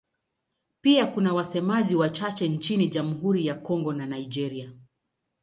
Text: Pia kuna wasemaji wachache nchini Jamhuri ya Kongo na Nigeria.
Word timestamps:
Pia 0.81 1.05
kuna 1.07 1.33
wasemaji 1.33 1.95
wachache 1.95 2.47
nchini 2.49 2.87
Jamhuri 2.87 3.45
ya 3.45 3.55
Kongo 3.55 3.93
na 3.93 4.05
Nigeria. 4.05 4.71